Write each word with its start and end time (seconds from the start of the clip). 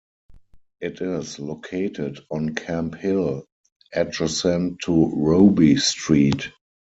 It 0.79 0.99
is 0.99 1.37
located 1.37 2.21
on 2.31 2.55
Camp 2.55 2.95
Hill, 2.95 3.45
adjacent 3.93 4.79
to 4.85 5.11
Robie 5.15 5.75
Street. 5.77 6.47